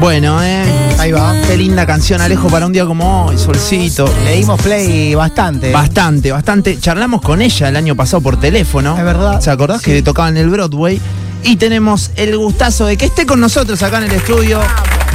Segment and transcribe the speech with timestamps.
[0.00, 0.96] Bueno, eh.
[0.98, 1.34] Ahí va.
[1.46, 4.10] Qué linda canción, Alejo, para un día como hoy, solcito.
[4.24, 5.70] Le dimos play bastante.
[5.72, 6.80] Bastante, bastante.
[6.80, 8.96] Charlamos con ella el año pasado por teléfono.
[8.96, 9.42] Es verdad.
[9.42, 10.98] ¿Se acordás que tocaba en el Broadway?
[11.44, 14.60] Y tenemos el gustazo de que esté con nosotros acá en el estudio.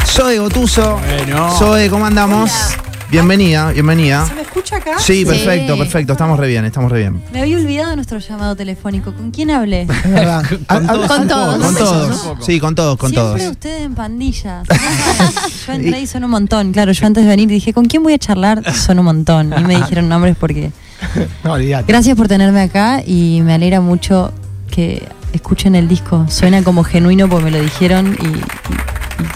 [0.06, 1.00] Zoe Gotuso.
[1.00, 1.58] Bueno.
[1.58, 2.52] Zoe, ¿cómo andamos?
[3.12, 4.26] Bienvenida, bienvenida.
[4.26, 4.98] ¿Se me escucha acá?
[5.00, 6.14] Sí, perfecto, perfecto.
[6.14, 7.22] Estamos re bien, estamos re bien.
[7.32, 9.14] Me había olvidado de nuestro llamado telefónico.
[9.14, 9.86] ¿Con quién hablé?
[10.68, 11.08] Con todos.
[11.08, 11.58] Con todos.
[11.58, 12.46] Con No todos.
[12.46, 13.52] Sí, con todos, con Siempre todos.
[13.52, 14.68] ustedes en pandillas.
[15.68, 16.74] yo entré y son un montón.
[16.74, 18.64] Claro, yo antes de venir dije, ¿con quién voy a charlar?
[18.74, 19.54] Son un montón.
[19.58, 20.72] Y me dijeron nombres porque...
[21.44, 21.86] No, olvidate.
[21.88, 24.34] Gracias por tenerme acá y me alegra mucho
[24.72, 26.26] que escuchen el disco.
[26.28, 28.42] Suena como genuino porque me lo dijeron y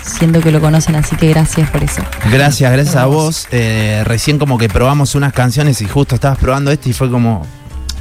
[0.04, 2.02] siento que lo conocen, así que gracias por eso.
[2.32, 3.48] Gracias, gracias a vos.
[3.52, 7.46] Eh, recién como que probamos unas canciones y justo estabas probando este y fue como.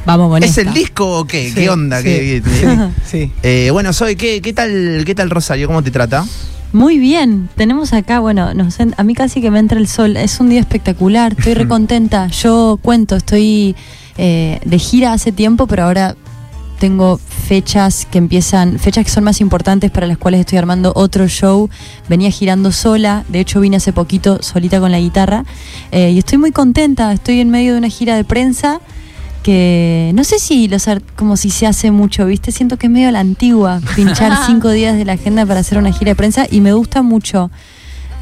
[0.06, 0.62] Vamos con ¿Es esta.
[0.62, 1.48] el disco o qué?
[1.48, 1.98] Sí, ¿Qué onda?
[1.98, 2.04] sí.
[2.04, 3.32] ¿Qué- qué- Sí.
[3.42, 5.66] Eh, bueno, Zoe, ¿qué, qué tal, ¿qué tal Rosario?
[5.66, 6.24] ¿Cómo te trata?
[6.72, 10.38] Muy bien, tenemos acá, bueno, nos a mí casi que me entra el sol, es
[10.38, 13.74] un día espectacular, estoy recontenta, yo cuento, estoy
[14.18, 16.14] eh, de gira hace tiempo, pero ahora
[16.78, 21.28] tengo fechas que empiezan, fechas que son más importantes para las cuales estoy armando otro
[21.28, 21.68] show,
[22.08, 25.44] venía girando sola, de hecho vine hace poquito solita con la guitarra,
[25.90, 28.80] eh, y estoy muy contenta, estoy en medio de una gira de prensa
[29.42, 32.52] que no sé si los como si se hace mucho, ¿viste?
[32.52, 35.78] Siento que es medio a la antigua pinchar cinco días de la agenda para hacer
[35.78, 37.50] una gira de prensa y me gusta mucho.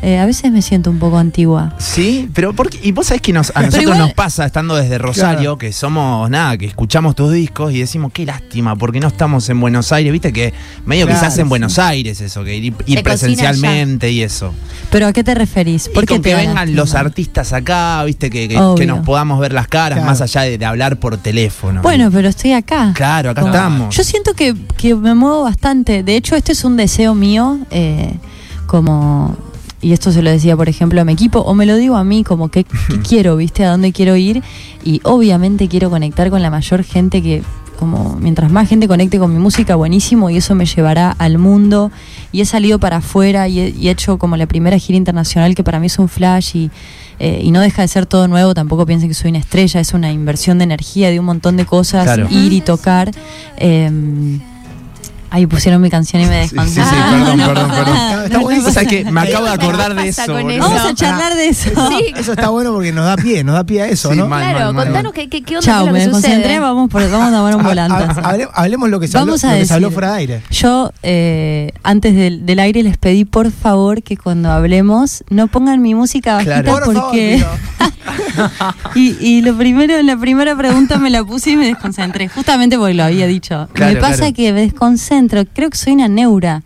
[0.02, 1.74] Eh, a veces me siento un poco antigua.
[1.78, 2.78] Sí, pero ¿por qué?
[2.82, 5.58] Y vos sabés que nos, a nosotros igual- nos pasa estando desde Rosario, Claro.
[5.58, 9.58] que somos nada, que escuchamos tus discos y decimos, qué lástima, porque no estamos en
[9.58, 10.52] Buenos Aires, viste que
[10.84, 11.48] medio Claro, hace en sí.
[11.48, 14.52] Buenos Aires eso, que ir, presencialmente y eso.
[14.90, 15.86] ¿Pero a qué te referís?
[15.86, 16.76] Y ¿Por qué con te que vengan lástima?
[16.76, 20.10] los artistas acá, viste, que, que- nos podamos ver las caras, Claro.
[20.10, 21.82] más allá de, de hablar por teléfono.
[21.82, 22.92] Bueno, pero estoy acá.
[22.94, 23.96] Claro, acá Como- estamos.
[23.96, 26.02] Yo siento que, que me muevo bastante.
[26.02, 28.14] De hecho, este es un deseo mío, eh,
[28.66, 29.36] como.
[29.82, 32.04] Y esto se lo decía, por ejemplo, a mi equipo, o me lo digo a
[32.04, 33.64] mí, como que, que quiero, ¿viste?
[33.64, 34.42] A dónde quiero ir.
[34.84, 37.42] Y obviamente quiero conectar con la mayor gente que.
[37.78, 41.90] Como mientras más gente conecte con mi música, buenísimo, y eso me llevará al mundo.
[42.32, 45.54] Y he salido para afuera y he, y he hecho como la primera gira internacional,
[45.54, 46.70] que para mí es un flash y,
[47.18, 48.54] eh, y no deja de ser todo nuevo.
[48.54, 51.66] Tampoco piensen que soy una estrella, es una inversión de energía, de un montón de
[51.66, 52.28] cosas, Claro.
[52.30, 53.10] ir y tocar.
[53.58, 53.90] Eh,
[55.36, 56.80] ahí pusieron mi canción y me Sí, sí, sí,
[57.10, 58.24] perdón, no perdón, perdón.
[58.24, 58.68] Está buenísimo.
[58.68, 60.22] O sea, que me acabo de ¿Qué acordar de eso.
[60.32, 61.70] Vamos a charlar de eso.
[61.88, 62.12] Sí.
[62.16, 64.26] Eso está bueno porque nos da pie, nos da pie a eso, Sí, ¿no?
[64.28, 65.12] mal, Claro, mal, contanos mal.
[65.12, 66.58] qué, qué, qué onda me lo que desconcentré, sucede.
[66.60, 69.60] vamos, por, vamos a tomar un hable- hablemos lo que se, Vamos habló, a lo
[69.60, 70.42] que se habló fuera de aire.
[70.50, 75.82] Yo, eh, antes del, del aire, les pedí por favor que cuando hablemos no pongan
[75.82, 76.72] mi música bajita Claro.
[76.72, 77.44] Por favor, porque.
[78.94, 82.94] y, y lo primero, la primera pregunta me la puse y me desconcentré, justamente porque
[82.94, 83.68] lo había dicho.
[83.72, 84.34] Claro, me pasa claro.
[84.34, 86.62] que me desconcentro, creo que soy una neura.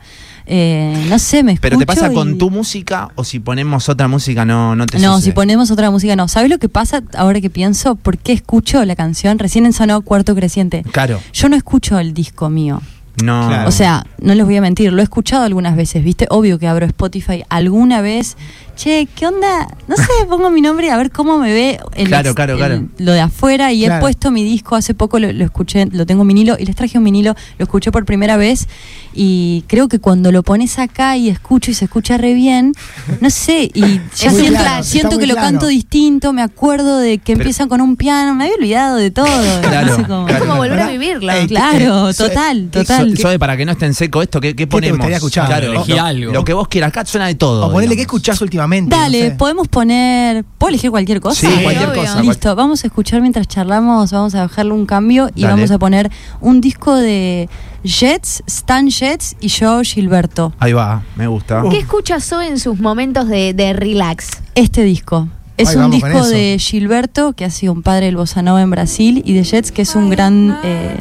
[0.52, 4.08] Eh, no sé, me escucho Pero te pasa con tu música o si ponemos otra
[4.08, 5.30] música no, no te No, sucede?
[5.30, 6.26] si ponemos otra música no.
[6.26, 7.94] ¿Sabes lo que pasa ahora que pienso?
[7.94, 9.38] ¿Por qué escucho la canción?
[9.38, 10.82] Recién sonó Cuarto Creciente.
[10.90, 12.82] Claro, Yo no escucho el disco mío.
[13.22, 13.46] no.
[13.46, 13.68] Claro.
[13.68, 16.26] O sea, no les voy a mentir, lo he escuchado algunas veces, ¿viste?
[16.30, 18.36] Obvio que abro Spotify alguna vez.
[18.82, 19.66] Che, ¿qué onda?
[19.88, 22.88] No sé, pongo mi nombre a ver cómo me ve el Claro, claro, el- claro.
[22.96, 26.22] lo de afuera y he puesto mi disco hace poco, lo, lo escuché, lo tengo
[26.22, 28.68] en vinilo y les traje un vinilo, lo escuché por primera vez
[29.12, 32.72] y creo que cuando lo pones acá y escucho y se escucha re bien,
[33.20, 33.80] no sé, y
[34.16, 35.48] ya Es muy siento, claro, siento está que lo claro.
[35.48, 39.10] canto distinto, me acuerdo de que Pero- empiezan con un piano, me había olvidado de
[39.10, 39.26] todo.
[39.60, 40.24] Claro, no sé cómo.
[40.26, 40.46] claro.
[40.46, 40.90] como volver a.
[40.90, 43.18] Ey, Claro, Eh, total, ¿qué- total.
[43.18, 44.96] So- para que no esté en seco esto, ¿qué, qué te ponemos?
[44.96, 45.46] gustaría escuchar?
[45.48, 46.32] Claro, lo, algo.
[46.32, 47.66] lo que vos quieras, acá suena de todo.
[47.66, 48.69] O ponele qué escuchás últimamente.
[48.88, 49.34] Dale, no sé.
[49.36, 50.44] podemos poner.
[50.58, 51.40] ¿Puedo elegir cualquier cosa?
[51.48, 52.02] Sí, cualquier obvio.
[52.02, 52.22] cosa.
[52.22, 55.54] Listo, vamos a escuchar mientras charlamos, vamos a bajarle un cambio y Dale.
[55.54, 56.10] vamos a poner
[56.40, 57.48] un disco de
[57.84, 60.52] Jets, Stan Jets y yo Gilberto.
[60.58, 61.62] Ahí va, me gusta.
[61.70, 64.28] ¿Qué escucha Zoe en sus momentos de, de relax?
[64.54, 65.28] Este disco.
[65.56, 68.70] Es Ay, un disco de Gilberto, que ha sido un padre del bossa nova en
[68.70, 70.96] Brasil, y de Jets, que es un gran eh,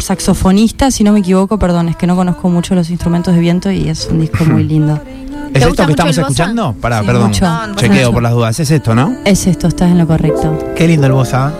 [0.00, 3.70] saxofonista, si no me equivoco, perdón, es que no conozco mucho los instrumentos de viento
[3.70, 5.00] y es un disco muy lindo.
[5.52, 6.74] ¿Es ¿Te esto gusta que estamos escuchando?
[6.80, 7.28] Pará, Sí, perdón.
[7.28, 7.46] mucho.
[7.76, 8.58] Chequeo por las dudas.
[8.60, 9.16] Es esto, ¿no?
[9.24, 10.58] Es esto, estás en lo correcto.
[10.76, 11.52] Qué lindo el bossa.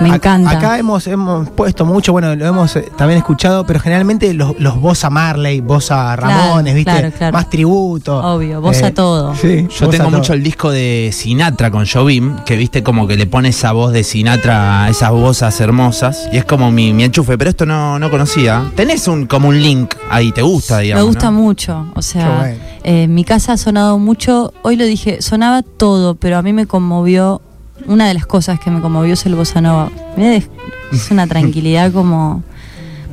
[0.00, 0.02] ¿Eh?
[0.04, 0.50] Me encanta.
[0.50, 4.80] Acá hemos, hemos puesto mucho, bueno, lo hemos eh, también escuchado, pero generalmente los, los
[4.80, 6.90] bossa Marley, bossa Ramones, ¿viste?
[6.90, 7.32] claro, claro.
[7.32, 8.18] Más tributo.
[8.18, 9.34] Obvio, bossa todo.
[9.34, 10.18] Sí, Yo tengo todo.
[10.18, 13.92] mucho el disco de Sinatra con Jobim, que viste como que le pone esa voz
[13.92, 16.28] de Sinatra a esas voces hermosas.
[16.32, 18.64] Y es como mi, mi enchufe, pero esto no, no conocía.
[18.76, 21.04] Tenés un como un link ahí, ¿te gusta, digamos?
[21.04, 21.38] Me gusta ¿no?
[21.38, 22.54] mucho, o Qué sea, bueno.
[22.84, 26.52] eh, en mi casa ha sonado mucho, hoy lo dije, sonaba todo, pero a mí
[26.52, 27.40] me conmovió,
[27.88, 29.90] una de las cosas que me conmovió es el bossa nova.
[30.16, 30.48] Des-
[30.92, 32.42] Es una tranquilidad como...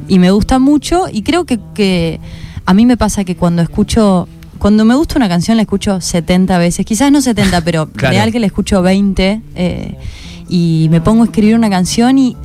[0.08, 2.20] Y me gusta mucho y creo que, que
[2.68, 4.28] a mí me pasa que cuando escucho,
[4.60, 8.14] cuando me gusta una canción la escucho 70 veces, quizás no 70, pero Claro.
[8.14, 9.96] real que la escucho 20 eh,
[10.48, 12.38] y me pongo a escribir una canción y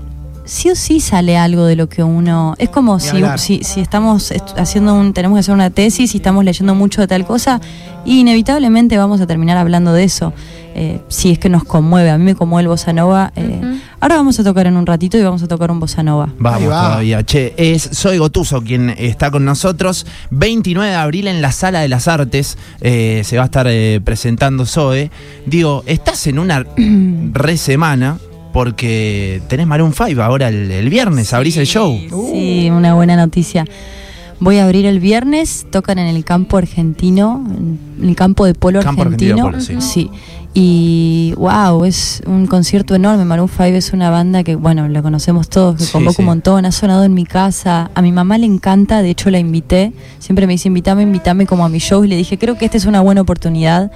[0.47, 4.31] sí o sí sale algo de lo que uno es como si, si, si estamos
[4.31, 7.61] est- haciendo un tenemos que hacer una tesis y estamos leyendo mucho de tal cosa
[8.07, 10.33] y inevitablemente vamos a terminar hablando de eso
[10.75, 13.61] eh, si es que nos conmueve a mí me conmueve el bossa nova eh,
[14.01, 16.71] ahora vamos a tocar en un ratito y vamos a tocar un bossa nova Vamos
[16.71, 16.89] va.
[16.89, 17.55] todavía, che.
[17.57, 20.07] Es Soy Gotuso quien está con nosotros.
[20.31, 24.01] 29 de abril en la Sala de las Artes eh, se va a estar eh,
[24.05, 25.11] presentando Zoe.
[25.47, 26.65] Digo, estás en una
[27.33, 28.19] re semana
[28.53, 31.99] porque tenés Maroon 5 ahora el, el viernes, abrís el show.
[32.33, 33.65] Sí, una buena noticia.
[34.43, 38.81] Voy a abrir el viernes, tocan en el campo argentino, en el campo de polo
[38.81, 39.79] Campo argentino de argentino.
[39.81, 40.11] polo, sí.
[40.53, 43.25] Y wow, es un concierto enorme.
[43.25, 46.23] Maroon 5 es una banda que, bueno, la conocemos todos, que Sí, convoca sí.
[46.23, 47.91] un montón, ha sonado en mi casa.
[47.95, 49.93] A mi mamá le encanta, de hecho la invité.
[50.19, 52.05] Siempre me dice, invítame, invítame como a mi show.
[52.05, 53.93] Y le dije, creo que esta es una buena oportunidad.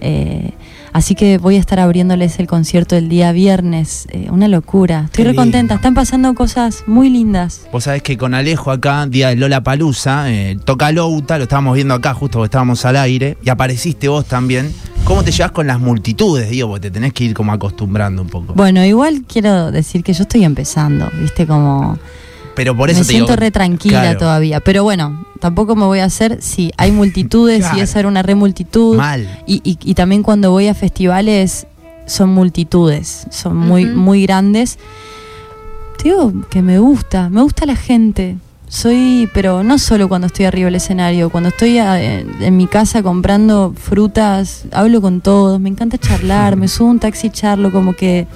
[0.00, 0.52] Eh,
[0.94, 4.06] así que voy a estar abriéndoles el concierto el día viernes.
[4.10, 5.02] Eh, una locura.
[5.04, 5.74] Estoy re contenta.
[5.74, 7.66] Están pasando cosas muy lindas.
[7.72, 10.24] Vos sabés que con Alejo acá, día de Lola Palusa,
[10.64, 14.72] toca Louta, lo estábamos viendo acá justo porque estábamos al aire, y apareciste vos también.
[15.10, 16.68] ¿Cómo te llevas con las multitudes, digo?
[16.68, 18.54] Porque te tenés que ir como acostumbrando un poco.
[18.54, 21.48] Bueno, igual quiero decir que yo estoy empezando, ¿viste?
[21.48, 21.98] Como
[22.54, 24.60] Pero por eso me te siento digo, re tranquila claro, todavía.
[24.60, 27.82] Pero bueno, tampoco me voy a hacer si hay multitudes, si Claro.
[27.82, 28.96] esa era una re multitud.
[28.98, 29.42] Mal.
[29.48, 31.66] Y, y- y también cuando voy a festivales
[32.06, 34.78] son multitudes, son muy, muy grandes.
[35.98, 38.36] Te digo que me gusta, me gusta la gente.
[38.70, 42.68] Soy, pero no solo cuando estoy arriba del escenario, cuando estoy a- en, en mi
[42.68, 47.30] casa comprando frutas, hablo con todos, me encanta charlar, me subo a un taxi y
[47.30, 48.28] charlo, como que,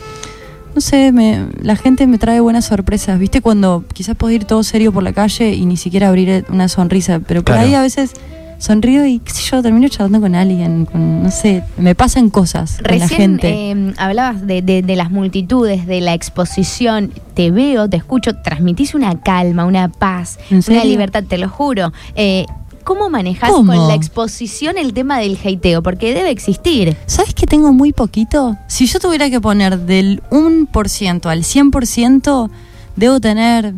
[0.74, 3.42] no sé, me, la gente me trae buenas sorpresas, ¿viste?
[3.42, 7.20] Cuando quizás puedo ir todo serio por la calle y ni siquiera abrir una sonrisa,
[7.20, 7.68] pero por Claro.
[7.68, 8.10] ahí a veces
[8.64, 12.78] sonrío y qué sé yo, termino charlando con alguien, con, no sé, me pasan cosas
[12.82, 13.70] con la Recién gente.
[13.70, 17.12] eh, hablabas de, de- de las multitudes, de la exposición.
[17.34, 21.92] Te veo, te escucho, transmitís una calma, una paz, ¿En una libertad, te lo juro.
[22.16, 22.46] Eh,
[22.84, 25.82] ¿Cómo manejas con la exposición el tema del hateo?
[25.82, 26.96] Porque debe existir.
[27.06, 28.58] ¿Sabes que tengo muy poquito?
[28.68, 32.50] Si yo tuviera que poner del 1% al 100%,
[32.96, 33.72] debo tener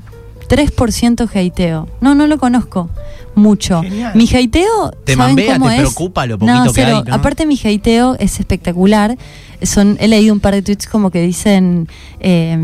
[0.49, 1.89] 3% hateo.
[2.01, 2.91] No, no lo conozco
[3.37, 3.83] mucho.
[3.83, 4.13] Genial.
[4.15, 5.55] Mi hateo, ¿Te ¿saben mambea?
[5.55, 5.81] cómo ¿Te es?
[5.83, 7.15] preocupa lo poquito no, que hay, no?
[7.15, 9.17] Aparte mi hateo es espectacular.
[9.63, 11.89] Son, he leído un par de tweets como que dicen...
[12.21, 12.59] eh,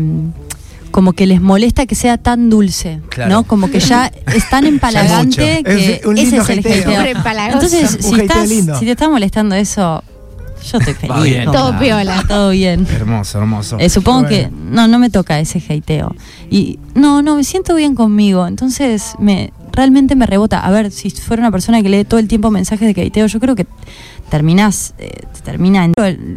[0.91, 3.31] como que les molesta que sea tan dulce, Claro.
[3.31, 3.43] ¿no?
[3.45, 7.01] Como que ya es tan empalagante que Es un ese es el hateo.
[7.51, 8.77] Entonces, si, estás, lindo.
[8.77, 10.03] si te está molestando eso,
[10.71, 11.23] yo estoy feliz.
[11.23, 11.45] Bien.
[11.51, 12.23] Todo piola.
[12.27, 12.85] Todo bien.
[12.87, 13.77] Hermoso, hermoso.
[13.79, 14.29] Eh, supongo bueno.
[14.29, 16.15] que no, no me toca ese hateo.
[16.51, 18.45] Y no, no, me siento bien conmigo.
[18.45, 20.59] Entonces, me realmente me rebota.
[20.65, 23.39] A ver, si fuera una persona que lee todo el tiempo mensajes de hateo, yo
[23.39, 23.65] creo que
[24.29, 25.93] terminás, eh, te termina en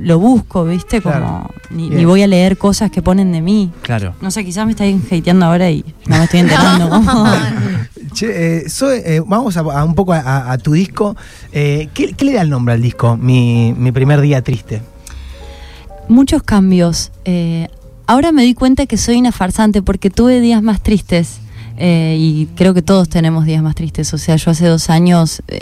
[0.06, 1.00] lo busco, ¿viste?
[1.00, 1.50] Como Claro.
[1.70, 3.70] ni, ni voy a leer cosas que ponen de mí.
[3.82, 4.14] Claro.
[4.20, 6.90] No sé, quizás me estáis hateando ahora y no me estoy enterando.
[8.12, 11.16] Che, eh, Zoe, eh, vamos a, a un poco a, a tu disco.
[11.52, 13.16] Eh, ¿qué, qué le da el nombre al disco?
[13.18, 14.80] Mi, mi primer día triste.
[16.08, 17.12] muchos cambios.
[17.26, 17.68] Eh,
[18.06, 21.40] ahora me di cuenta que soy una farsante porque tuve días más tristes
[21.78, 24.12] eh, y creo que todos tenemos días más tristes.
[24.14, 25.60] O sea, yo hace dos años eh,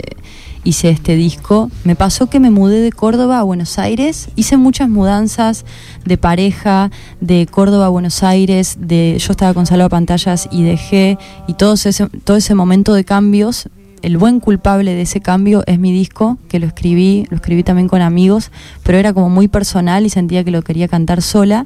[0.63, 1.69] hice este disco.
[1.83, 4.29] Me pasó que me mudé de Córdoba a Buenos Aires.
[4.35, 5.65] Hice muchas mudanzas
[6.05, 6.91] de pareja,
[7.21, 8.77] de Córdoba a Buenos Aires.
[8.79, 11.17] De, yo estaba con Salva Pantallas y dejé.
[11.47, 13.69] Y todo ese, todo ese momento de cambios
[14.05, 17.87] el buen culpable de ese cambio es mi disco, que lo escribí, lo escribí también
[17.87, 18.51] con amigos,
[18.83, 21.65] pero era como muy personal y sentía que lo quería cantar sola.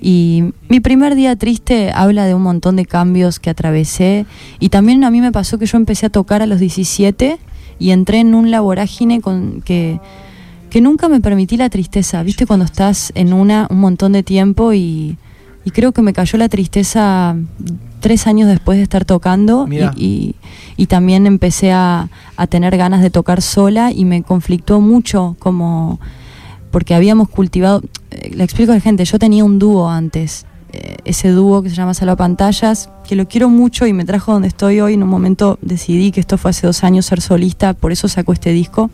[0.00, 4.24] Y mi primer día triste habla de un montón de cambios que atravesé.
[4.60, 7.40] Y también a mí me pasó que yo empecé a tocar a los 17
[7.80, 9.98] y entré en un laborágine con que
[10.70, 12.46] que nunca me permití la tristeza, ¿viste?
[12.46, 15.18] Cuando estás en una un montón de tiempo y,
[15.64, 17.36] y creo que me cayó la tristeza
[18.00, 19.92] tres años después de estar tocando y, Mirá.
[19.96, 20.34] y-
[20.76, 26.00] y también empecé a, a tener ganas de tocar sola y me conflictó mucho como
[26.70, 30.96] porque habíamos cultivado, eh, le explico a la gente, yo tenía un dúo antes, eh,
[31.04, 34.48] ese dúo que se llama Salva Pantallas, que lo quiero mucho y me trajo donde
[34.48, 37.90] estoy hoy, en un momento decidí que esto fue hace dos años ser solista, por
[37.92, 38.88] eso sacó este disco.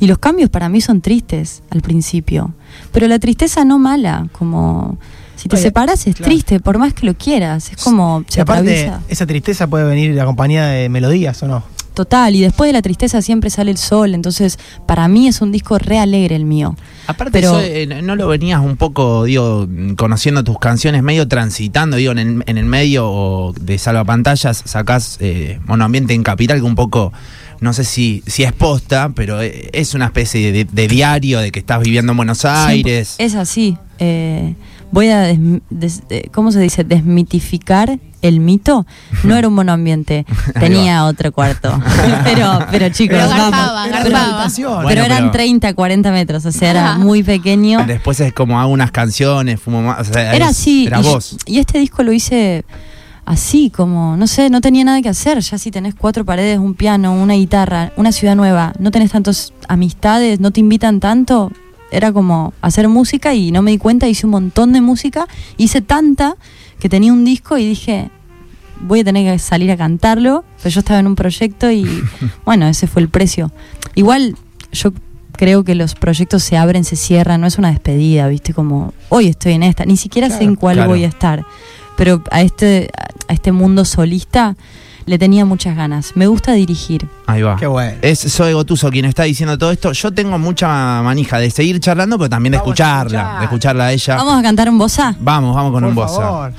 [0.00, 2.52] Y los cambios para mí son tristes al principio.
[2.92, 4.98] Pero la tristeza no mala, como
[5.36, 6.30] si te Oye, separas es claro.
[6.32, 7.70] triste, por más que lo quieras.
[7.70, 9.00] Es como Y se aparte, atraviesa.
[9.08, 11.76] esa tristeza puede venir acompañada de melodías, ¿o no?
[11.96, 12.34] total.
[12.34, 14.14] Y después de la tristeza siempre sale el sol.
[14.14, 16.76] Entonces, para mí es un disco re alegre el mío.
[17.06, 19.66] Aparte, Pero- eso, eh, ¿no lo venías un poco, digo,
[19.96, 25.58] conociendo tus canciones, medio transitando, digo, en el, en el medio de Salvapantallas sacás eh,
[25.64, 27.14] Monoambiente en Capital, que un poco,
[27.60, 31.50] no sé si, si es posta, pero eh, es una especie de, de diario de
[31.50, 33.14] que estás viviendo en Buenos Aires.
[33.16, 33.78] Es así.
[34.00, 34.54] Eh,
[34.92, 35.38] voy a, des-
[35.70, 36.84] des- eh, ¿cómo se dice?
[36.84, 38.86] Desmitificar el mito.
[39.24, 40.24] No era un monoambiente,
[40.60, 41.78] tenía otro cuarto.
[42.24, 43.50] pero, pero chicos, Pero vamos.
[43.50, 44.48] garpaba, Era garpaba.
[44.56, 46.98] Bueno, pero eran pero- 30, 40 metros, o sea, era Ajá.
[46.98, 47.84] muy pequeño.
[47.86, 50.08] Después es como hago unas canciones, fumo más.
[50.08, 50.86] o sea, Era así.
[50.86, 51.36] Era y, vos.
[51.46, 52.64] y este disco lo hice
[53.24, 55.40] así, como, no sé, no tenía nada que hacer.
[55.40, 59.52] Ya si tenés cuatro paredes, un piano, una guitarra, una ciudad nueva, no tenés tantas
[59.68, 61.50] amistades, no te invitan tanto.
[61.90, 65.26] Era como hacer música y no me di cuenta, hice un montón de música,
[65.56, 66.36] hice tanta
[66.78, 68.10] que tenía un disco y dije,
[68.80, 71.86] voy a tener que salir a cantarlo, pero yo estaba en un proyecto y
[72.44, 73.52] bueno, ese fue el precio.
[73.94, 74.36] Igual
[74.72, 74.92] yo
[75.32, 78.54] creo que los proyectos se abren, se cierran, no es una despedida, ¿viste?
[78.54, 80.90] Como hoy estoy en esta, ni siquiera sé en cuál claro.
[80.90, 81.44] voy a estar,
[81.96, 82.90] pero a este
[83.28, 84.56] a este mundo solista
[85.06, 86.12] le tenía muchas ganas.
[86.16, 87.06] Me gusta dirigir.
[87.26, 87.56] Ahí va.
[87.56, 87.96] Qué bueno.
[88.02, 89.92] Es Zoe Gotuso quien está diciendo todo esto.
[89.92, 93.38] Yo tengo mucha manija de seguir charlando, pero también de Vamos escucharla, escuchar.
[93.38, 94.16] de escucharla a ella.
[94.16, 95.16] Vamos a cantar un bossa.
[95.20, 96.20] Vamos, vamos con Por un bossa.
[96.20, 96.52] favor.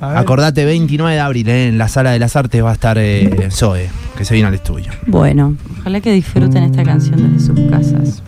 [0.00, 3.48] Acordate, 29 de abril, eh, en la Sala de las Artes va a estar eh,
[3.52, 4.90] Zoe, que se vino al estudio.
[5.06, 8.22] Bueno, ojalá que disfruten esta canción desde sus casas.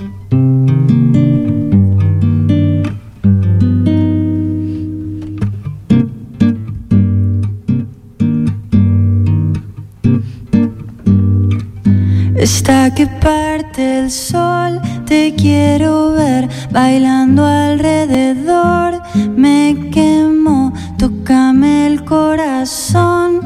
[12.45, 19.01] Está que parte el sol, te quiero ver bailando alrededor.
[19.35, 23.41] Me quemo, tócame el corazón.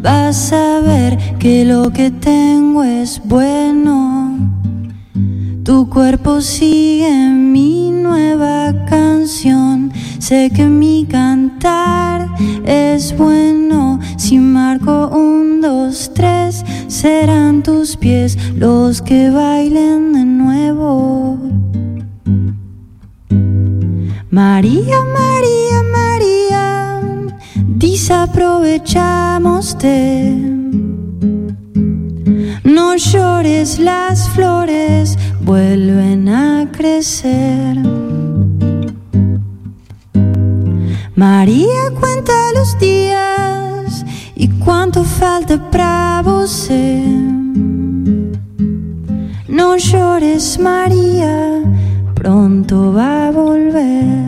[0.00, 4.38] Vas a ver que lo que tengo es bueno.
[5.64, 9.92] Tu cuerpo sigue mi nueva canción.
[10.20, 12.28] Sé que mi cantar
[12.64, 13.98] es bueno.
[14.16, 21.36] Si marco un, dos, tres, serán tus pies los que bailen de nuevo.
[24.30, 27.00] María, María, María,
[27.66, 30.30] desaprovechamoste.
[32.62, 37.76] No llores, las flores vuelven a crecer.
[41.16, 43.63] María cuenta los días
[44.64, 46.68] y cuánto falta para vos.
[49.48, 51.62] No llores, María,
[52.14, 54.24] pronto a volver.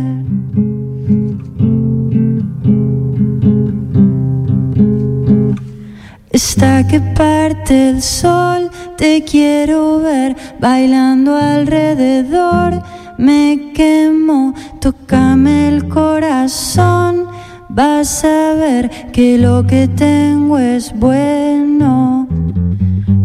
[6.31, 12.83] Está que parte el sol, te quiero ver bailando alrededor.
[13.19, 17.36] Me quemo, tócame el corazón.
[17.77, 22.27] Vas a ver que lo que tengo es bueno.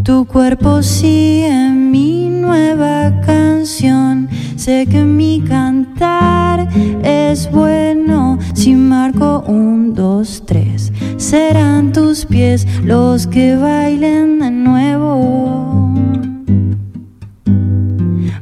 [0.03, 4.27] Tu cuerpo sigue mi nueva canción.
[4.58, 6.67] Sé que mi cantar
[7.01, 8.39] es bueno.
[8.53, 15.96] Si marco un, dos, tres, serán tus pies los que bailen de nuevo.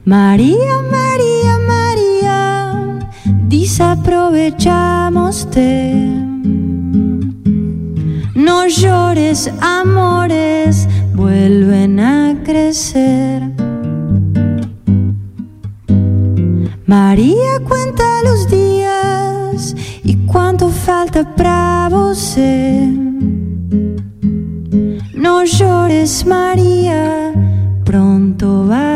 [0.05, 1.38] María, María,
[3.79, 5.95] desaprovechamoste.
[8.35, 13.41] No llores, amores, vuelven a crecer.
[16.85, 22.35] María cuenta los días y cuánto falta para vos.
[25.13, 27.31] No llores, María,
[27.85, 28.88] pronto va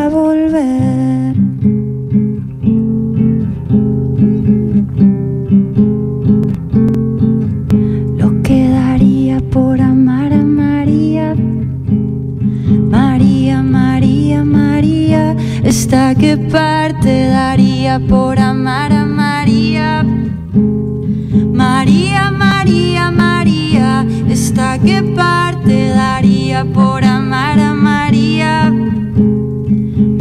[15.86, 20.02] Esta que parte daría por amar a María.
[21.62, 28.72] María, María, María, esta que parte daría por amar a María.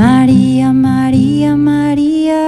[0.02, 2.42] María, María, María.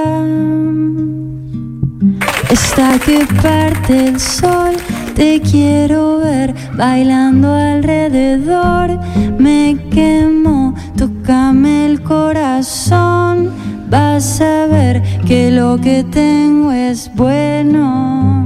[2.50, 4.74] Esta que parte el sol,
[5.14, 8.98] te quiero ver bailando alrededor.
[9.38, 10.43] Me quemo,
[11.54, 13.50] tócame el corazón.
[13.88, 18.43] Vas a ver que lo que tengo es bueno.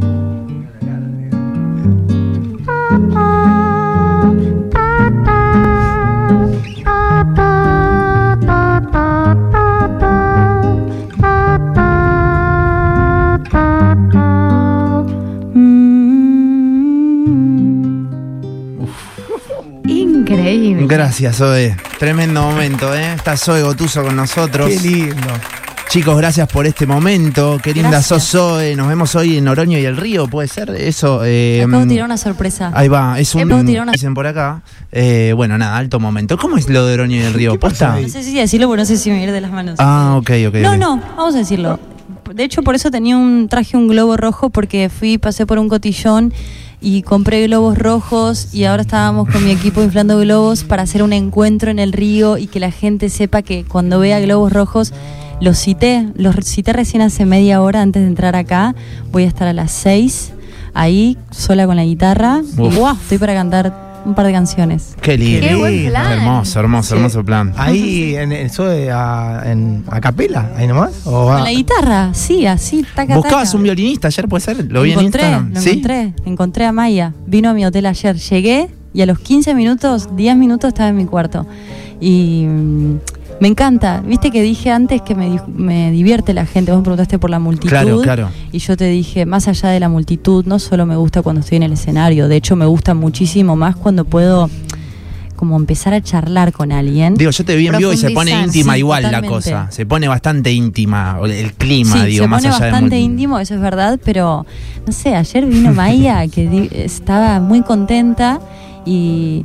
[20.87, 21.77] Gracias, Zoe.
[21.99, 23.15] Tremendo momento, ¿eh?
[23.15, 24.69] Está Zoe Gotuso con nosotros.
[24.69, 25.17] Qué lindo.
[25.89, 27.59] Chicos, gracias por este momento.
[27.63, 28.23] Qué linda Gracias.
[28.25, 28.77] sos, Zoe.
[28.77, 30.69] Nos vemos hoy en Oroño y el Río, ¿puede ser?
[30.71, 31.23] Eso.
[31.25, 32.71] eh, Acabo de tirar una sorpresa.
[32.75, 33.65] Ahí va, es un.
[33.65, 34.61] Tirar una- Dicen por acá.
[34.93, 36.37] Eh, bueno, nada, alto momento.
[36.37, 37.53] ¿Cómo es lo de Oroño y el Río?
[37.53, 38.01] ¿Qué pasó ¿Posta?
[38.01, 39.77] No sé si decirlo, pero no sé si me ir de las manos.
[39.79, 40.55] Ah, ok, ok.
[40.57, 41.81] No, no, vamos a decirlo.
[42.35, 45.71] De hecho, por eso tenía un traje un globo rojo porque fui, pasé por un
[45.71, 46.35] cotillón
[46.81, 51.13] y compré globos rojos y ahora estábamos con mi equipo inflando globos para hacer un
[51.13, 54.93] encuentro en el río y que la gente sepa que cuando vea globos rojos
[55.41, 58.75] los cité, los cité recién hace media hora antes de entrar acá.
[59.13, 60.33] Voy a estar a las 6
[60.75, 62.77] ahí sola con la guitarra y Uf.
[62.77, 62.95] ¡guau!
[62.95, 64.95] estoy para cantar un par de canciones.
[65.01, 65.47] Qué lindo.
[65.47, 66.13] Qué buen plan.
[66.13, 66.95] Hermoso, hermoso, Sí.
[66.97, 67.53] hermoso plan.
[67.57, 70.93] Ahí en Zoe a, en a capela, ahí nomás.
[71.05, 73.57] Con la guitarra, sí, así, taca, ¿Buscabas taca.
[73.59, 74.65] un violinista ayer, puede ser?
[74.71, 75.53] ¿Lo vi en encontré, Instagram?
[75.55, 75.69] Lo ¿Sí?
[75.71, 77.13] encontré, encontré a Maya.
[77.27, 78.17] Vino a mi hotel ayer.
[78.17, 81.47] Llegué y a los 15 minutos, 10 minutos estaba en mi cuarto.
[82.01, 82.99] Y mm,
[83.41, 84.01] me encanta.
[84.05, 86.71] Viste que dije antes que me, di- me divierte la gente.
[86.73, 87.69] Vos me preguntaste por la multitud.
[87.69, 88.29] Claro, claro.
[88.53, 91.57] Y yo te dije, más allá de la multitud, no solo me gusta cuando estoy
[91.57, 92.29] en el escenario.
[92.29, 94.51] De hecho, me gusta muchísimo más cuando puedo
[95.37, 97.15] como empezar a charlar con alguien.
[97.15, 99.69] Digo, yo te vi en vivo y se pone íntima Sí, igual la cosa.
[99.71, 102.99] Se pone bastante íntima, o el clima, sí, digo, se más pone allá de bastante
[102.99, 104.45] íntimo, eso es verdad, pero
[104.85, 108.41] no sé, ayer vino Maya que di- estaba muy contenta
[108.85, 109.45] y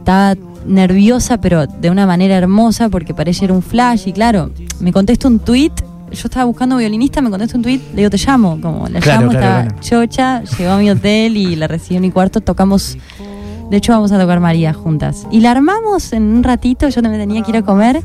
[0.00, 0.34] estaba
[0.70, 4.50] nerviosa, pero de una manera hermosa, porque para ella era un flash y claro,
[4.80, 5.72] me contesta un tweet.
[6.12, 8.58] Yo estaba buscando violinista, me contesta un tweet, le digo, te llamo.
[8.60, 12.02] Como la Claro, llamo, claro, estaba chocha, llegó a mi hotel y la recibí en
[12.02, 12.96] mi cuarto, tocamos.
[13.70, 15.26] De hecho, vamos a tocar María juntas.
[15.30, 18.02] Y la armamos en un ratito, yo también tenía que ir a comer.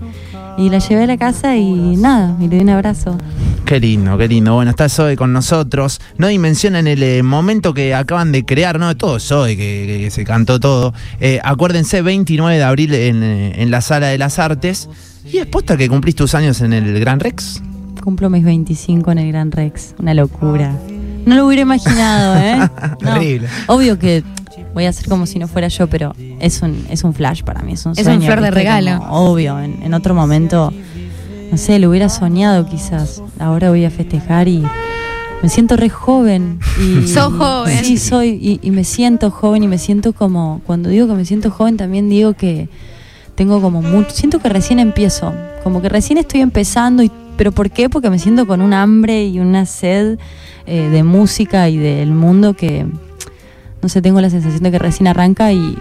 [0.58, 3.18] Y la llevé a la casa y nada, y le di un abrazo.
[3.66, 4.54] Qué lindo, qué lindo.
[4.54, 6.00] Bueno, está Zoe con nosotros.
[6.18, 8.96] No dimensionan el eh, momento que acaban de crear, ¿no?
[8.96, 10.94] Todo Zoe, que, que- que se cantó todo.
[11.20, 14.88] Eh, acuérdense, 29 de abril en, eh, en la Sala de las Artes.
[15.30, 17.62] Y es posta que cumplís tus años en el Gran Rex.
[18.04, 19.96] Cumplo mis 25 en el Gran Rex.
[20.00, 20.78] Una locura.
[21.26, 22.70] No lo hubiera imaginado, ¿eh?
[23.02, 23.14] No.
[23.16, 23.48] Terrible.
[23.68, 24.24] Obvio que
[24.76, 27.62] voy a hacer como si no fuera yo, pero es un, es un flash para
[27.62, 27.74] mí.
[27.74, 29.00] Es un, Es un sueño, flor de regalo.
[29.00, 30.72] Como, obvio, en, en otro momento,
[31.50, 33.24] no sé, lo hubiera soñado quizás.
[33.40, 34.64] Ahora voy a festejar y
[35.42, 36.60] me siento re joven.
[36.80, 37.86] Y, Sos joven.
[37.86, 38.30] Sí, soy.
[38.30, 40.62] Y, y me siento joven y me siento como.
[40.66, 42.68] Cuando digo que me siento joven, también digo que
[43.36, 44.10] tengo como mucho.
[44.12, 45.34] Siento que recién empiezo.
[45.64, 47.02] Como que recién estoy empezando.
[47.02, 47.90] Y, ¿Pero por qué?
[47.90, 50.20] Porque me siento con un hambre y una sed
[50.66, 52.86] eh, de música y del mundo que.
[53.86, 55.78] No sé, tengo la sensación de que recién arranca y,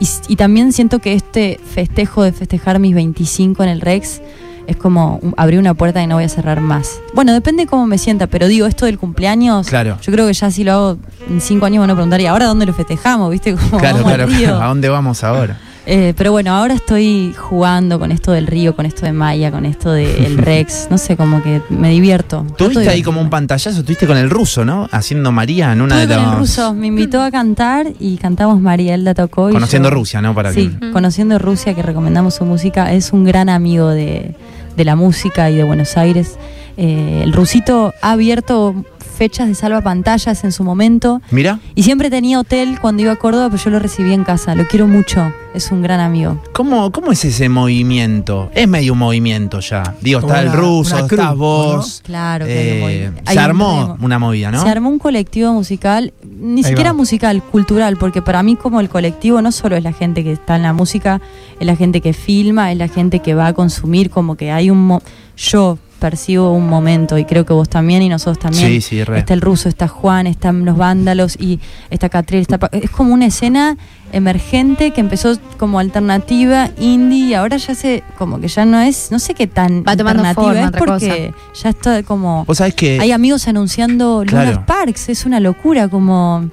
[0.00, 4.22] y, y también siento que este festejo de festejar mis 25 en el Rex
[4.66, 6.98] es como un- abrir una puerta y no voy a cerrar más.
[7.14, 9.98] Bueno, depende de cómo me sienta, pero digo, esto del cumpleaños, Claro.
[10.00, 12.46] yo creo que ya si lo hago en cinco años van a preguntar, ¿y ahora
[12.46, 13.30] dónde lo festejamos?
[13.30, 13.54] ¿Viste?
[13.70, 14.56] Como Claro, claro, claro.
[14.62, 15.58] ¿A dónde vamos ahora?
[15.84, 19.66] Eh, pero bueno, ahora estoy jugando con esto del río, con esto de Maya, con
[19.66, 20.86] esto del Rex.
[20.90, 22.46] No sé, como que me divierto.
[22.56, 24.88] Tuviste de ahí como un pantallazo, estuviste con el ruso, ¿no?
[24.92, 26.32] Haciendo María en una Estuve de las.
[26.34, 29.50] el ruso, me invitó a cantar y cantamos María, él la tocó.
[29.50, 30.34] y Conociendo yo- Rusia, ¿no?
[30.36, 32.92] Para sí, que- conociendo Rusia, que recomendamos su música.
[32.92, 34.36] Es un gran amigo de,
[34.76, 36.36] de la música y de Buenos Aires.
[36.76, 38.74] Eh, el rusito ha abierto
[39.12, 43.16] fechas de salva pantallas en su momento Mira, y siempre tenía hotel cuando iba a
[43.16, 44.54] Córdoba, pero yo lo recibí en casa.
[44.54, 46.40] Lo quiero mucho, es un gran amigo.
[46.52, 48.50] ¿cómo, ¿cómo es ese movimiento?
[48.54, 49.94] Es medio un movimiento ya.
[50.00, 52.02] Digo, está el ruso, cruz, estás vos.
[52.04, 53.22] Claro que hay un Eh.
[53.26, 54.62] Hay se armó una movida, ¿no?
[54.62, 56.96] Se armó un colectivo musical, ni Ahí siquiera va.
[56.96, 60.56] musical, cultural, porque para mí como el colectivo no solo es la gente que está
[60.56, 61.20] en la música,
[61.60, 64.70] es la gente que filma, es la gente que va a consumir, como que hay
[64.70, 65.00] un...
[65.36, 68.66] yo percibo un momento y creo que vos también y nosotros también.
[68.68, 69.20] Sí, sí, re.
[69.20, 71.60] Está el ruso, está Juan, están los vándalos y
[71.90, 72.42] está Catriel.
[72.42, 73.76] Está, Pa- es como una escena
[74.12, 79.10] emergente que empezó como alternativa, indie y ahora ya se, como que ya no es,
[79.10, 82.44] no sé qué tan Va tomando alternativa forma, es otra porque ya está como...
[82.44, 84.50] Vos sabés que Hay amigos anunciando Claro.
[84.50, 86.50] Lunar Parks, es una locura como...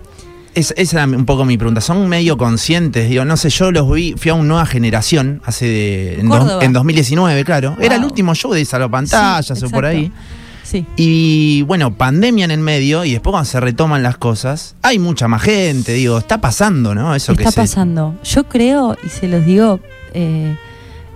[0.55, 1.81] es, esa era un poco mi pregunta.
[1.81, 5.65] Son medio conscientes, digo, no sé, yo los vi, fui a una nueva generación hace
[5.65, 6.65] de, en, dos- Córdoba.
[6.65, 7.77] en 2019, claro.
[7.79, 10.11] Era el último show de Salvapantallas Sí, o por ahí.
[10.63, 10.85] Sí.
[10.97, 15.27] Y bueno, pandemia en el medio y después cuando se retoman las cosas, hay mucha
[15.27, 17.15] más gente, digo, está pasando, ¿no?
[17.15, 18.15] Eso está que se- pasando.
[18.23, 19.79] Yo creo, y se los digo,
[20.13, 20.55] eh,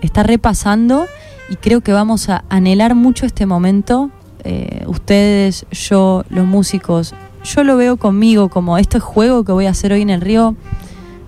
[0.01, 1.05] está repasando
[1.49, 4.09] y creo que vamos a anhelar mucho este momento.
[4.45, 9.71] eh, ustedes, yo, los músicos, yo lo veo conmigo como este juego que voy a
[9.71, 10.55] hacer hoy en el río.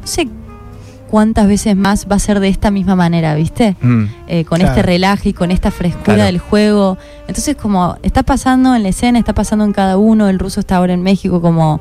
[0.02, 0.28] No sé
[1.10, 3.76] cuántas veces más va a ser de esta misma manera, ¿viste?
[3.82, 4.04] Mm.
[4.28, 4.74] eh, con Claro.
[4.74, 6.24] este relaje y con esta frescura Claro.
[6.26, 6.98] del juego.
[7.28, 10.78] Entonces, como está pasando en la escena, está pasando en cada uno, el ruso está
[10.78, 11.80] ahora en México como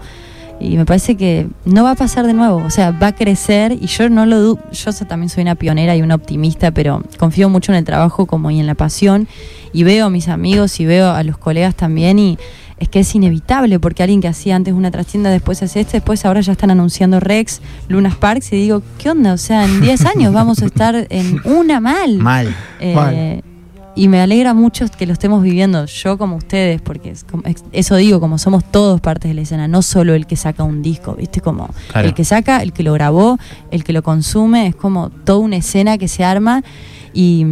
[0.60, 3.72] Y me parece que no va a pasar de nuevo, o sea, va a crecer
[3.72, 7.48] y yo no lo dudo, yo también soy una pionera y una optimista, pero confío
[7.48, 9.26] mucho en el trabajo como y en la pasión
[9.72, 12.38] y veo a mis amigos y veo a los colegas también y
[12.78, 16.24] es que es inevitable porque alguien que hacía antes una trastienda después hace este, después
[16.24, 19.32] ahora ya están anunciando Rex, Lunas Parks y digo, ¿qué onda?
[19.32, 22.18] O sea, en 10 años vamos a estar en una mal.
[22.18, 22.54] Mal.
[22.80, 23.53] Eh, Mal.
[23.96, 27.94] Y me alegra mucho que lo estemos viviendo, yo como ustedes, porque es como- eso
[27.94, 31.14] digo, como somos todos partes de la escena, no solo el que saca un disco,
[31.14, 31.40] ¿viste?
[31.40, 32.08] Como Claro.
[32.08, 33.38] el que saca, el que lo grabó,
[33.70, 36.64] el que lo consume, es como toda una escena que se arma
[37.12, 37.46] y,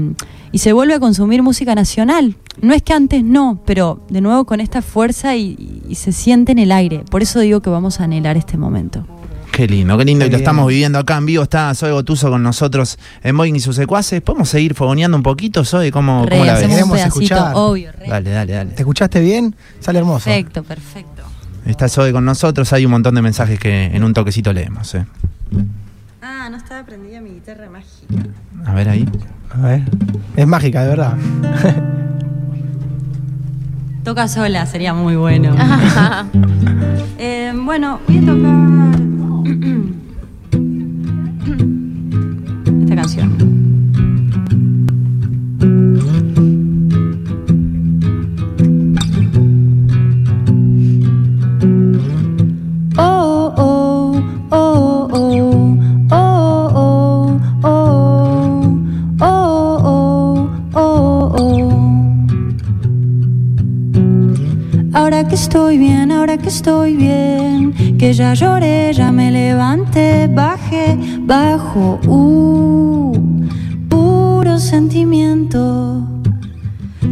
[0.51, 2.35] y se vuelve a consumir música nacional.
[2.61, 6.51] No es que antes no, pero de nuevo con esta fuerza y, y se siente
[6.51, 7.05] en el aire.
[7.09, 9.07] Por eso digo que vamos a anhelar este momento.
[9.53, 10.25] Qué lindo, qué lindo.
[10.25, 10.41] Qué y lo bien.
[10.43, 11.43] estamos viviendo acá en vivo.
[11.43, 14.23] Está Zoe Gotuso con nosotros en Boeing y sus secuaces.
[14.23, 15.91] ¿Podemos seguir fogoneando un poquito, Zoe?
[15.93, 16.63] ¿Cómo, Re, cómo la ves?
[16.69, 17.53] Queremos pedacito, escuchar.
[17.55, 18.09] obvio, re.
[18.09, 18.71] Dale, dale, dale.
[18.73, 19.55] ¿Te escuchaste bien?
[19.81, 20.25] Sale hermoso.
[20.25, 21.23] Perfecto, perfecto.
[21.67, 22.73] Está Zoe con nosotros.
[22.73, 24.95] Hay un montón de mensajes que en un toquecito leemos.
[24.95, 25.05] eh.
[26.23, 28.15] Ah, no estaba prendida mi guitarra mágica.
[28.65, 29.07] A ver ahí.
[29.55, 29.83] A ver.
[30.35, 31.17] Es mágica, de verdad.
[34.03, 35.55] Toca sola, sería muy bueno.
[37.25, 39.02] Eh, bueno, voy a tocar
[42.81, 43.62] esta canción.
[70.35, 73.13] Bajé, bajo, uh,
[73.89, 76.07] puro sentimiento.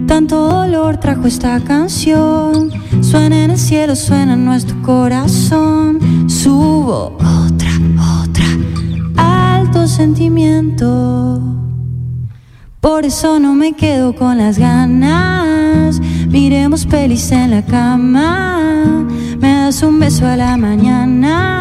[0.07, 2.71] Tanto dolor trajo esta canción,
[3.01, 7.71] suena en el cielo, suena en nuestro corazón, subo otra,
[8.23, 8.45] otra,
[9.17, 11.41] alto sentimiento.
[12.81, 16.01] Por eso no me quedo con las ganas.
[16.29, 19.07] Miremos pelis en la cama.
[19.39, 21.61] Me das un beso a la mañana.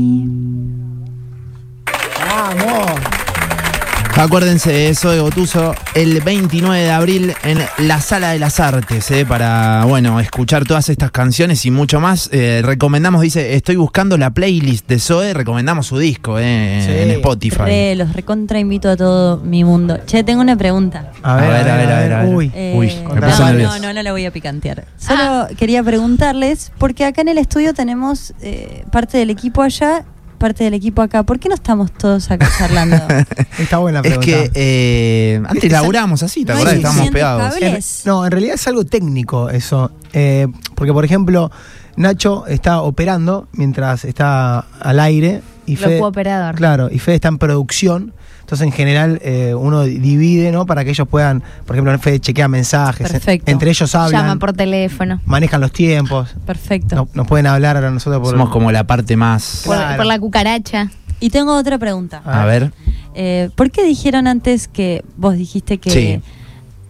[4.21, 7.57] Acuérdense de eso de Gotuso el 29 de abril en
[7.87, 12.29] la Sala de las Artes, eh, para bueno, escuchar todas estas canciones y mucho más.
[12.31, 16.91] Eh, recomendamos, dice, estoy buscando la playlist de Zoe, recomendamos su disco eh, Sí.
[17.01, 17.63] en Spotify.
[17.65, 19.97] Re, los recontra invito a todo mi mundo.
[20.05, 21.11] Che, tengo una pregunta.
[21.23, 22.13] A ver, a ver, a ver.
[22.13, 22.35] a ver.
[22.35, 22.51] Uy.
[22.53, 24.85] Eh, Uy, me no, no, no, no la voy a picantear.
[24.99, 30.05] Solo quería preguntarles, porque acá en el estudio tenemos eh, parte del equipo allá,
[30.41, 31.23] parte del equipo acá.
[31.23, 32.97] ¿Por qué no estamos todos acá charlando?
[33.59, 34.51] Está buena la Es pregunta.
[34.51, 36.75] que eh, antes Es- laburamos así, ¿te No acordás?
[36.75, 37.53] Estábamos suficientes pegados.
[37.53, 38.01] cables.
[38.05, 39.91] No, en realidad es algo técnico eso.
[40.13, 41.51] Eh, porque, por ejemplo,
[41.95, 45.41] Nacho está operando mientras está al aire.
[45.65, 46.55] Y Lo Fede- operador.
[46.55, 48.13] Claro, y Fede está en producción.
[48.51, 50.65] Entonces, en general, eh, uno divide, ¿no?
[50.65, 53.09] Para que ellos puedan, por ejemplo, Fede chequea mensajes.
[53.09, 53.49] Perfecto.
[53.49, 55.21] Entre ellos hablan, Llama por teléfono.
[55.25, 56.35] manejan los tiempos.
[56.45, 56.95] Perfecto.
[56.97, 59.61] No- nos pueden hablar a nosotros por Somos como la parte más...
[59.65, 59.95] Por, Claro.
[59.95, 60.91] por la cucaracha.
[61.21, 62.21] Y tengo otra pregunta.
[62.25, 62.73] A ver.
[63.15, 66.21] Eh, ¿Por qué dijeron antes que vos dijiste que Sí.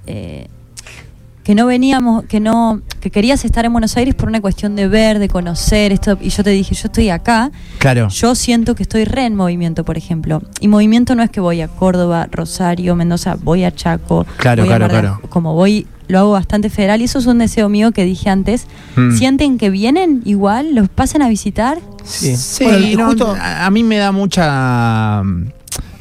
[0.07, 0.47] eh,
[1.51, 4.87] que no veníamos, que no, que querías estar en Buenos Aires por una cuestión de
[4.87, 6.17] ver, de conocer esto?
[6.21, 8.07] Y yo te dije, yo estoy acá, Claro.
[8.07, 10.41] yo siento que estoy re en movimiento, por ejemplo.
[10.61, 14.71] Y movimiento no es que voy a Córdoba, Rosario, Mendoza, voy a Chaco, Claro, voy
[14.71, 15.21] a claro, Mar claro.
[15.29, 18.65] como voy lo hago bastante federal y eso es un deseo mío que dije antes.
[18.95, 19.11] Mm.
[19.17, 20.73] ¿Sienten que vienen igual?
[20.73, 21.79] ¿Los pasan a visitar?
[22.05, 22.37] Sí.
[22.37, 25.21] Sí, Bueno, y justo- a, a mí me da mucha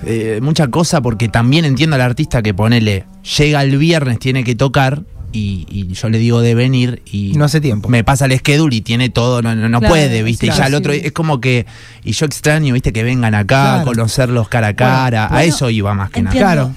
[0.06, 3.04] eh, mucha cosa porque también entiendo al artista que ponele,
[3.36, 5.02] llega el viernes, tiene que tocar
[5.32, 7.88] y, y yo le digo de venir y No hace tiempo.
[7.88, 10.66] me pasa el schedule y tiene todo, no, no, no Claro, puede, viste, y ya
[10.66, 10.76] el sí.
[10.76, 11.66] otro es como que,
[12.04, 13.84] y yo extraño, viste, que vengan acá, Claro.
[13.86, 16.36] conocerlos cara a cara, a bueno, eso iba más que nada.
[16.36, 16.72] Claro.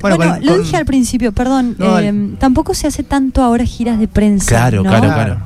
[0.00, 1.76] Bueno, con- lo con- dije al principio, perdón.
[1.78, 4.46] No, eh, tampoco se hace tanto ahora giras de prensa.
[4.48, 4.88] Claro, ¿no?
[4.88, 5.42] claro, Claro.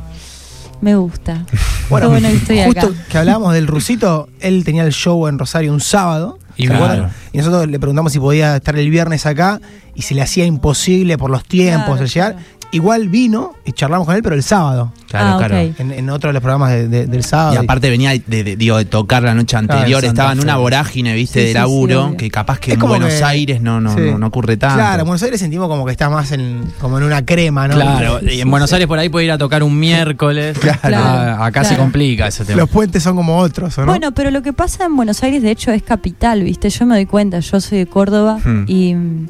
[0.81, 1.47] Me gusta.
[1.89, 3.05] Bueno, Qué bueno que estoy justo acá.
[3.09, 6.39] que hablábamos del rusito, él tenía el show en Rosario un sábado.
[6.57, 7.11] Y.
[7.33, 9.61] Y nosotros le preguntamos si podía estar el viernes acá
[9.95, 12.37] y se le hacía imposible por los tiempos Claro, el llegar.
[12.75, 12.85] Claro.
[12.85, 14.93] Igual vino y charlamos con él, pero el sábado.
[15.09, 15.57] Claro, Ah, claro.
[15.79, 17.55] En, en otro de los programas de- de- del sábado.
[17.55, 20.57] Y aparte venía de, de- digo, de tocar la noche anterior, Santa estaba en una
[20.57, 23.61] vorágine, viste, Sí, de laburo, sí, que capaz que Es en como Buenos que- Aires
[23.63, 24.01] no, no, sí.
[24.11, 24.77] no, no ocurre tanto.
[24.77, 27.75] Claro, en Buenos Aires sentimos como que está más en, como en una crema, ¿no?
[27.77, 30.59] Claro, y en Buenos Aires por ahí puede ir a tocar un miércoles.
[30.59, 30.97] Claro.
[30.97, 31.85] Ah, acá se Claro.
[31.85, 32.59] complica ese tema.
[32.61, 33.87] Los puentes son como otros, ¿o ¿no?
[33.87, 36.71] Bueno, pero lo que pasa en Buenos Aires, de hecho, es capital, ¿viste?
[36.71, 38.65] Yo me doy cuenta, yo soy de Córdoba Hmm.
[38.67, 39.27] y mm,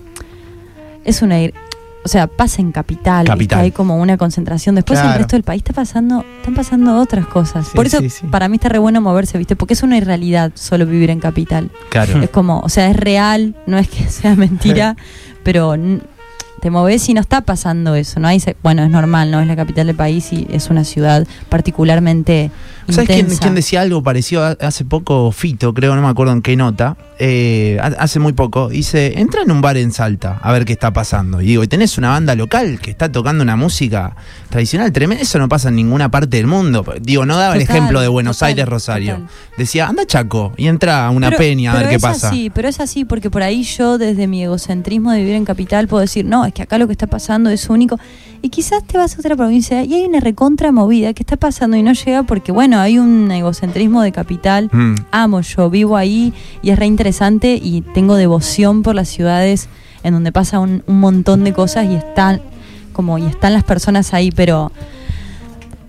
[1.05, 1.37] es una...
[2.05, 3.27] O sea, pasa en capital.
[3.27, 3.61] Capital.
[3.61, 4.75] hay como una concentración.
[4.75, 7.67] Después en el resto del país está pasando, están pasando otras cosas.
[7.69, 8.27] Sí, Por eso sí, sí.
[8.27, 9.57] para mí está re bueno moverse, ¿viste?
[9.57, 11.71] Porque es una irrealidad solo vivir en capital.
[11.89, 12.21] Claro.
[12.21, 14.97] Es como, o sea, es real, no es que sea mentira,
[15.43, 15.77] pero
[16.61, 18.29] te moves y no está pasando eso, ¿no?
[18.29, 19.41] Hay, bueno, es normal, ¿no?
[19.41, 22.51] Es la capital del país y es una ciudad particularmente
[22.89, 25.33] ¿Sabes quién, quién decía algo parecido hace poco?
[25.33, 26.97] Fito, creo, no me acuerdo en qué nota.
[27.19, 28.69] Eh, ha- hace muy poco.
[28.69, 31.41] Dice: entra en un bar en Salta a ver qué está pasando.
[31.41, 34.17] Y digo, y tenés una banda local que está tocando una música
[34.51, 35.23] tradicional tremenda.
[35.23, 36.85] Eso no pasa en ninguna parte del mundo.
[37.01, 39.15] Digo, no daba el ejemplo de Buenos total, Aires, Rosario.
[39.15, 39.29] total.
[39.57, 42.29] Decía, anda Chaco y entra a una Pero- peña a ver qué pasa.
[42.29, 45.89] Así, pero es así, porque por ahí yo, desde mi egocentrismo de vivir en capital,
[45.89, 47.99] puedo decir, no, es que acá lo que está pasando es único.
[48.45, 51.79] Y quizás te vas a otra provincia y hay una recontra movida que está pasando
[51.79, 54.69] y no llega porque, bueno, hay un egocentrismo de capital.
[54.71, 54.97] Mm.
[55.13, 59.71] Amo yo, vivo ahí y es re interesante y tengo devoción por las ciudades
[60.03, 62.43] en donde pasa un, un montón de cosas y están
[62.93, 64.71] como y están las personas ahí, pero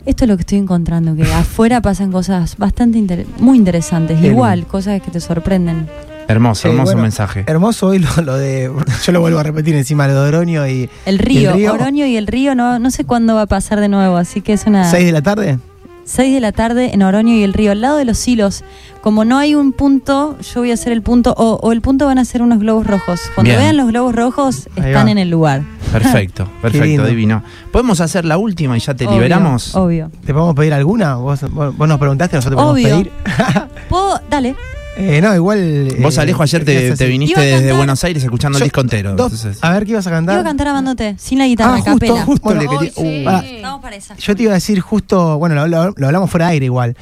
[0.06, 4.28] esto es lo que estoy encontrando, que afuera pasan cosas bastante inter- muy interesantes, Qué
[4.28, 5.88] igual, cosas que te sorprenden.
[6.28, 7.44] Hermoso, Sí, hermoso bueno, mensaje.
[7.48, 8.72] Hermoso hoy lo, lo de.
[9.06, 10.90] Yo lo vuelvo a repetir encima, lo de Oroño y.
[11.06, 11.74] El río, El río.
[11.74, 14.54] Oroño y el río, no, no sé cuándo va a pasar de nuevo, así que
[14.54, 14.90] es una...
[14.90, 15.60] 6 de la tarde.
[16.08, 18.64] 6 de la tarde en Oroño y el río, al lado de los hilos.
[19.02, 22.06] Como no hay un punto, yo voy a hacer el punto, o, o el punto
[22.06, 23.22] van a ser unos globos rojos.
[23.34, 23.60] Cuando Bien.
[23.62, 25.64] vean los globos rojos, están en el lugar.
[25.92, 27.42] Perfecto, perfecto, divino.
[27.72, 29.76] ¿Podemos hacer la última y ya te Obvio, liberamos?
[29.76, 30.12] Obvio.
[30.26, 31.16] ¿Te podemos pedir alguna?
[31.16, 32.84] ¿Vos, vos, vos nos preguntaste, nosotros te Obvio.
[32.84, 33.08] podemos
[33.44, 33.68] pedir.
[33.90, 34.20] ¿Puedo?
[34.30, 34.56] Dale.
[34.98, 35.90] Eh, no, igual.
[36.00, 39.14] Vos, eh, Alejo, ayer ¿qué te, viniste desde cantar- Buenos Aires escuchando el disco entero.
[39.16, 40.36] dos- entonces- a ver qué ibas a cantar.
[40.36, 42.24] Iba a cantar amándote, sin la guitarra, Ah, a justo, capela.
[42.26, 42.92] justo Bueno, le quería.
[42.94, 43.26] sí.
[43.26, 43.62] uh.
[43.62, 44.16] Vamos para esa.
[44.16, 46.96] Yo te iba a decir justo, bueno, lo, lo- lo hablamos fuera de aire igual,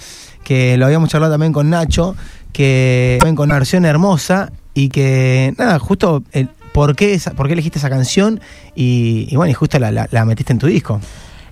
[0.43, 2.15] que lo habíamos charlado también con Nacho,
[2.51, 7.45] que también con una versión hermosa y que, nada, justo el, por, qué esa- por
[7.45, 8.39] qué elegiste esa canción
[8.75, 10.99] y, y bueno, y justo la, la- la metiste en tu disco.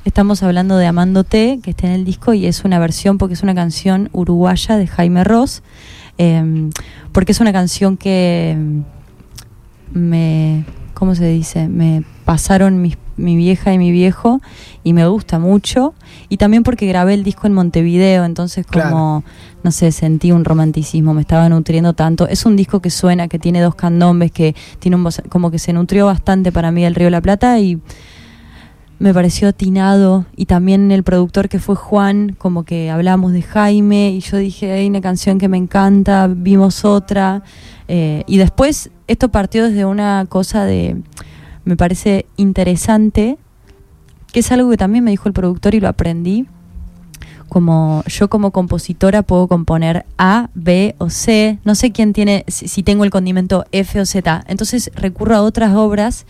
[0.03, 3.43] Estamos hablando de Amándote, que está en el disco y es una versión porque es
[3.43, 5.61] una canción uruguaya de Jaime Ross.
[6.17, 6.69] eh,
[7.11, 10.65] porque es una canción que mm, me.
[10.93, 11.67] ¿Cómo se dice?
[11.67, 14.39] Me pasaron mis- mi vieja y mi viejo
[14.83, 15.93] y me gusta mucho.
[16.29, 19.23] Y también porque grabé el disco en Montevideo, entonces como, Claro.
[19.63, 22.27] no sé, sentí un romanticismo, me estaba nutriendo tanto.
[22.27, 25.73] Es un disco que suena, que tiene dos candombes, que tiene un como que se
[25.73, 27.79] nutrió bastante para mí del Río de la Plata y
[29.01, 34.11] me pareció atinado y también el productor que fue Juan, como que hablamos de Jaime
[34.11, 37.41] y yo dije, hay una canción que me encanta, vimos otra
[37.87, 41.01] eh, y después esto partió desde una cosa de,
[41.65, 43.39] me parece interesante,
[44.31, 46.45] que es algo que también me dijo el productor y lo aprendí,
[47.49, 52.67] como yo como compositora puedo componer A, B o C, no sé quién tiene, si,
[52.67, 56.27] si tengo el condimento F o Z, entonces recurro a otras obras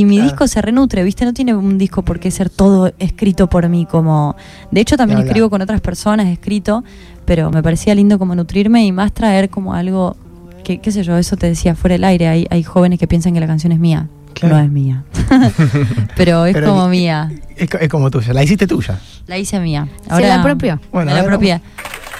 [0.00, 0.30] y mi Claro.
[0.30, 1.24] disco se renutre, ¿viste?
[1.24, 4.36] No tiene un disco por qué ser todo escrito por mí, como...
[4.70, 6.82] De hecho también escribo con otras personas, escrito,
[7.24, 10.16] pero me parecía lindo como nutrirme y más traer como algo,
[10.64, 13.34] que, qué sé yo, eso te decía fuera del aire, hay, hay jóvenes que piensan
[13.34, 14.56] que la canción es mía, Claro.
[14.56, 15.04] no es mía,
[16.16, 18.98] pero es Pero como mía, Es, co- es como tuya, la hiciste tuya.
[19.26, 19.88] la hice mía.
[20.08, 20.80] Se la apropió.
[20.92, 21.60] Bueno, la ver, apropié.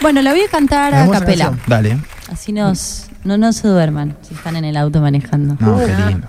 [0.01, 1.53] Bueno, la voy a cantar a capela.
[1.67, 1.99] Dale.
[2.31, 5.57] Así nos, no, no se duerman si están en el auto manejando.
[5.61, 6.29] No, qué lindo.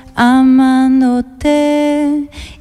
[0.15, 1.81] amándote.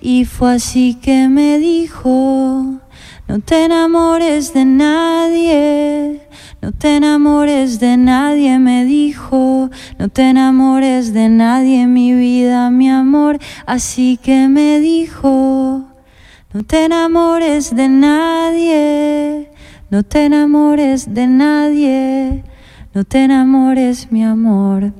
[0.00, 2.80] Y fue así que me dijo,
[3.28, 6.20] no te enamores de nadie.
[6.62, 9.70] No te enamores de nadie, me dijo.
[9.98, 13.38] No te enamores de nadie, mi vida, mi amor.
[13.66, 15.84] Así que me dijo,
[16.52, 19.50] no te enamores de nadie.
[19.90, 22.44] No te enamores de nadie.
[22.92, 24.92] No te enamores, mi amor.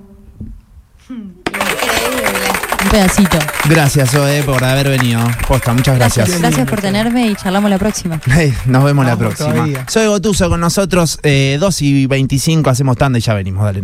[2.91, 3.39] Pedacito.
[3.69, 5.21] Gracias, Zoe, por haber venido.
[5.47, 6.27] Posta, muchas gracias.
[6.27, 8.21] Gracias, gracias por tenerme y charlamos la próxima.
[8.27, 9.53] Hey, nos vemos la próxima.
[9.53, 9.85] todavía.
[9.89, 13.79] Soy Gotuso con nosotros, eh, 2 y 25, hacemos tanda y ya venimos, dale.